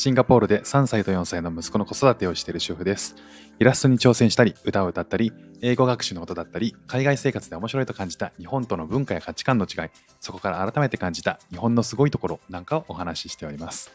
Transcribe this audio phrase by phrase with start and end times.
[0.00, 3.16] シンガポールで3歳と4歳の息子の子育てをしている主婦です。
[3.58, 5.30] イラストに挑戦したり、歌を歌ったり、
[5.60, 13.90] 英語学習のことだったり、海外生活で面白いと感じた日本との文化や価値観の違い、そこから改めて感じた日本のすごいところなんかをお話ししております。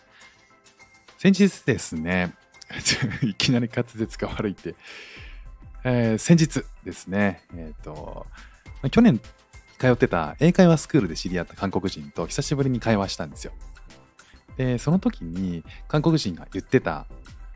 [1.18, 2.36] 先日ですね、
[3.26, 4.76] いきなり滑舌が悪いって、
[5.84, 8.28] えー先日ですね、えっ、と、
[8.92, 9.20] 去年
[9.80, 13.54] 通ってた英会話スクールで知り合った韓国人と久しぶりに会話したんですよ。
[14.58, 17.08] で、その時に韓国人が言ってた、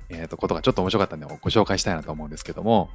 [0.10, 2.90] えーとことがちょっと面白かったんでご紹介したいなと思うんですけども、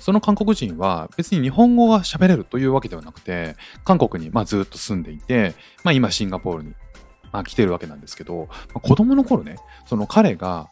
[0.00, 6.74] その韓国人は別に日本語が喋れるというわけではなくて、韓国にまずっと住んでいて、まあ、今シンガポールに
[7.32, 9.56] ま来てるわけなんですけど、まあ子供の頃ね、
[9.86, 10.70] その彼が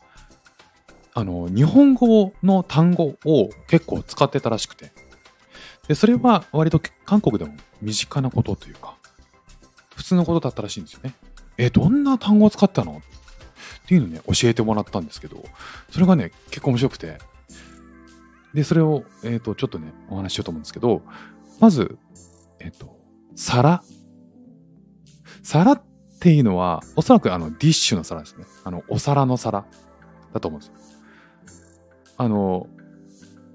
[1.15, 4.93] あの日本語の単語を結構使ってたらしくて、
[5.89, 8.97] でそれは割と韓国でも身近なことというか、
[9.97, 11.15] 普通のことだったらしいんですよね。
[11.59, 13.03] え、どんな単語を使ったの？
[13.85, 15.45] っていうのをね、教えてもらったんですけど、
[15.91, 17.19] それがね、結構面白くて、
[18.55, 21.03] で、それを、えっ、と、ちょっとね、お話ししようと思うんですけど、
[21.61, 21.99] まず、
[22.61, 22.99] えっ、と、
[23.35, 23.83] 皿。
[25.43, 25.83] 皿っ
[26.21, 28.45] ていうのは、おそらくあの、ディッシュの皿ですね。
[28.63, 29.67] あの、お皿の皿
[30.33, 30.75] だと思うんですよ。
[32.17, 32.69] あの、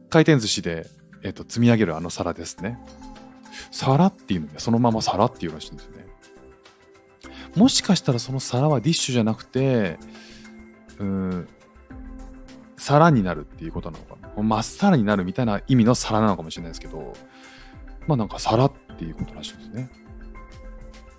[0.10, 0.88] 回転寿司で、
[1.24, 2.78] えっ、と、積み上げるあの皿ですね。
[3.72, 6.06] 皿っていうのね、そのまま皿っていうらしいんですよね。
[7.60, 10.00] もしかしたらその皿はディッシュじゃなくて、
[10.98, 11.48] うん、
[12.78, 14.42] 皿になるっていうことなのかな。
[14.42, 17.14] まっさらになるみたいな意味の皿なのかもしれないですけど、
[18.08, 19.90] まあなんか皿っていうことらしいですね。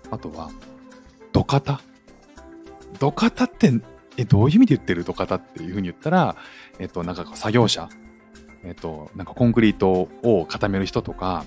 [0.09, 0.49] あとは、
[1.31, 1.79] 土方。
[2.99, 3.71] 土方って、
[4.17, 5.03] え、どういう意味で言ってる？
[5.03, 6.35] 土方っていうふうに言ったら、
[6.79, 7.87] えっと、なんか作業者、
[8.63, 11.45] えっと、なんかコンクリートを固める人とか、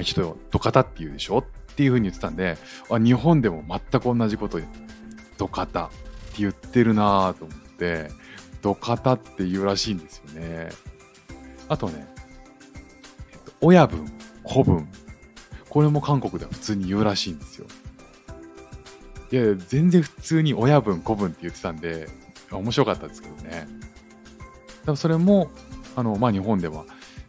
[0.00, 1.42] 人を土方って言うでしょ？
[1.76, 2.56] っていうふうに言ってたんで、
[2.90, 4.58] あ日本でも全く同じこと
[5.36, 5.96] 土方って
[6.38, 8.10] 言ってるなぁと思って
[8.62, 10.70] 土方って言うらしいんですよね。
[11.68, 12.08] あとね、
[13.30, 14.10] えっと、親分
[14.42, 14.88] 子分
[15.68, 17.66] これも韓国では普通に言うらしいんですよ。
[19.30, 22.08] いや全然普通に親分子分って言ってたんで
[22.50, 23.68] 面白かったですけどね。
[24.86, 25.50] でもそれも
[25.94, 26.86] あのまあ日本では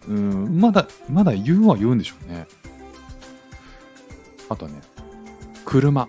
[0.08, 2.48] うんまだまだ言うは言うんでしょうね。
[4.50, 4.82] あとはね、
[5.66, 6.08] 車。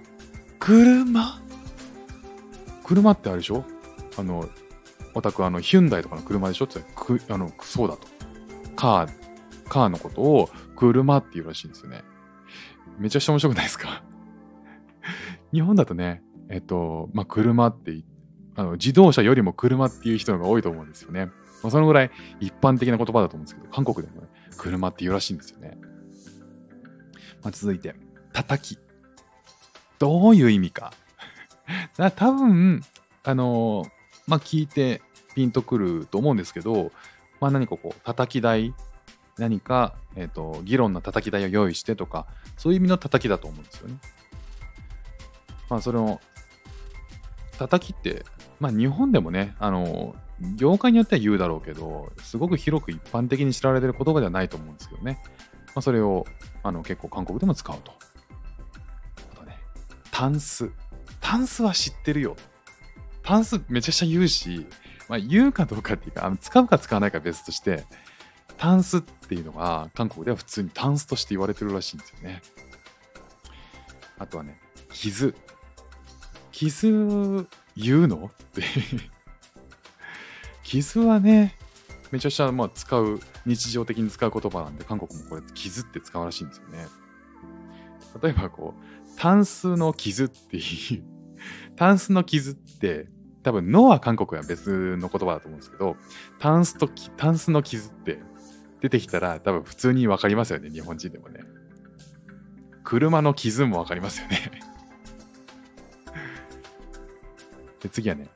[0.59, 1.41] 車？
[2.85, 3.65] 車ってあれでしょ？
[4.17, 4.49] あの、
[5.15, 6.65] お宅あの、ヒュンダイとかの車でしょ？
[6.65, 8.07] って言ったらくあの、そうだと。
[8.77, 9.09] カー、
[9.69, 12.03] カーのことを車って言うらしいんですよね。
[12.99, 14.03] めちゃくちゃ面白くないですか？
[15.53, 18.05] 日本だとね、えっと、まあ、車ってい
[18.57, 21.27] あの、自動車よりも車っていう人が多いと思うんですよね。
[21.63, 22.11] まあ、そのぐらい
[22.41, 25.79] 一般的な言葉だと思うんですけど、韓国でもね、車って言うらしいんですよね。
[27.43, 27.95] まあ、続いて、
[28.39, 28.79] 叩き。
[29.99, 30.93] どういう意味か。
[31.99, 32.85] だ多分、
[33.25, 33.91] あのー
[34.29, 35.03] まあ、聞いて
[35.35, 36.93] ピンとくると思うんですけど、
[37.41, 38.75] まあ、何かこう、叩き台、
[39.39, 43.99] 何か、えっ、と、議論の叩き台を用意してとか、そういう意味の叩きだと思うんですよね。
[45.69, 46.21] まあ、それを、
[47.59, 48.25] 叩きって、
[48.61, 55.21] まあ、日本でもね、あのー業界によっては言うだろうけど、すごく広く一般的に知られてる言葉ではないと思うんですけどね。
[55.75, 56.27] まあ、それを
[56.63, 57.93] あの結構韓国でも使うと。
[60.19, 60.73] タンス。
[61.21, 62.35] タンスは知ってるよ。
[63.23, 64.67] タンスめちゃくちゃ言うし、
[65.09, 67.85] まあ、言うかどうかっていうか、あの使うか使わないか別として、
[68.57, 72.43] タンスっていうのが韓国では普通にタンスとして言われてるらしいんですよね。
[74.19, 74.61] あとはね、
[74.93, 75.37] 傷。
[76.51, 77.47] 傷
[77.77, 78.65] 言うのって。
[80.65, 81.55] 傷はね、
[82.11, 86.89] めちゃくちゃまあ使う、日常的に使う言葉なんで、韓国もこれ、傷って使うらしいんですよね。
[88.23, 91.05] 例えばこう、タンスの傷っていう、
[91.77, 93.09] タンスの傷って、
[93.43, 95.97] 多分、のは韓国は別の言葉だと思うんですけど、
[96.39, 98.21] タンスと、タンスの傷って
[98.81, 101.41] 出てきたら、多分普通にわかりますよね、日本人でもね。
[102.85, 104.51] 車の傷もわかりますよね。
[107.81, 108.29] で、次はね、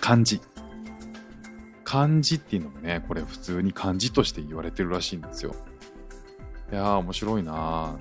[0.00, 0.40] 漢字。
[1.84, 5.54] 漢字っていうのもね、これ普通に漢字として言われてるらしいんですよ。
[6.72, 7.98] いやー、面白いなー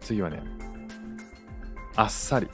[0.00, 0.42] 次はね、
[1.94, 2.48] あっさり。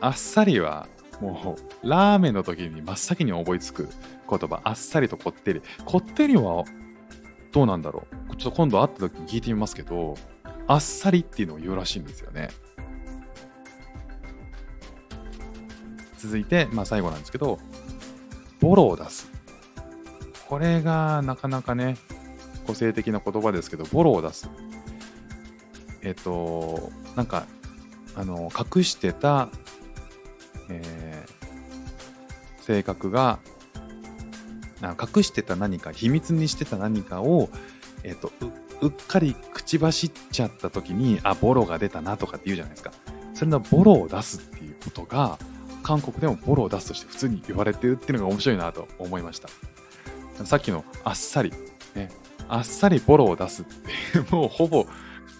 [0.00, 0.88] あっさりは、
[1.20, 3.88] もう、ラーメンの時に真っ先に思いつく
[4.28, 5.62] 言葉、あっさりとこってり。
[5.84, 6.64] こってりは
[7.52, 10.16] どうなんだろうちょっと今度会った時に聞いてみますけど、
[10.66, 12.48] あっさりっていうのを言うらしいんですよね。
[16.18, 17.60] 続いて、まあ最後なんですけど、
[18.58, 19.30] ボロを出す。
[20.48, 21.96] これがなかなかね、
[22.66, 24.48] 個性的な言葉ですけど、ボロを出す。
[26.02, 27.46] えっと、なんか、
[28.16, 29.48] あの、隠してた、
[30.68, 31.40] えー
[32.70, 33.40] 性格が、
[34.80, 37.50] あ隠してた何か、秘密にしてた何かを、
[38.04, 38.32] えっと、
[38.80, 42.92] ううっかり口走っちゃった時に、あ、ボロが出たなとかって言うじゃないですか。
[43.34, 45.38] それのボロを出すっていうことが、
[45.82, 49.48] 韓国でもボロを出すとして普通に言われてるっていうのが面白いなと思いました。
[50.44, 51.52] さっきのあっさり、
[51.94, 52.10] ね、
[52.50, 54.84] あっさりボロを出すって、 もうほぼ、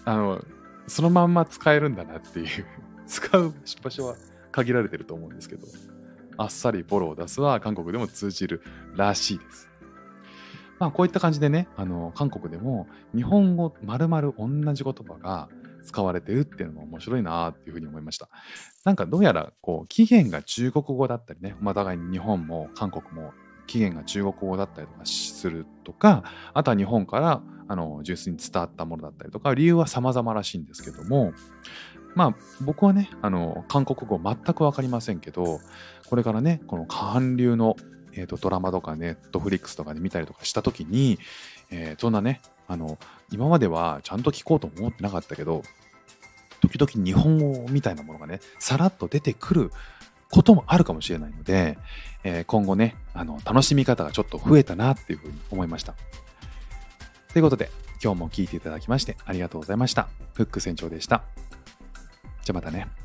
[0.05, 0.45] あの、
[0.87, 2.47] そのまんま使えるんだなっていう、
[3.05, 3.53] 使う
[3.83, 4.15] 場所は
[4.51, 5.67] 限られてると思うんですけど、
[6.37, 8.63] あっさりボロを出すは韓国でも通じる
[8.95, 9.69] らしいです。
[10.79, 15.49] まあこういった感じでね、あの、韓国でも日本語丸々同じ言葉が
[15.83, 18.29] 使われてるっていうのも面白いなっていうふうに思いました。
[18.85, 23.33] なんかどうやらこう起源が中国語だったりね、まあ、互いに日本も韓国も
[23.71, 26.23] 起源が中国語だったりとかするとか、
[26.53, 31.31] あとは日本からあの純粋に伝わったものだったりとか、理由は様々らしいんですけども、
[32.13, 35.61] まあ僕はね、あの韓国語全くわかりませんけど、
[36.09, 37.77] これからね、この韓流の、
[38.11, 41.17] えーとドラマとかネットフリックスとかで見たりとかしたときに、
[41.69, 42.97] えーそんなね、あの、
[43.31, 45.63] 今まではちゃんと聞こうと思ってなかったけど、
[46.59, 49.71] 時々日本語みたいなものがね、さらっと出てくる
[50.31, 51.77] こともあるかもしれないので、
[52.23, 55.93] えー今後ね、あの、楽しみ方がちょっと増えたなっていうふうに思いました。
[57.33, 57.71] ということで、
[58.03, 60.07] 今日も聴いていただきましてありがとうございました。
[60.33, 61.23] フック船長でした。
[62.43, 63.00] じゃあまたね。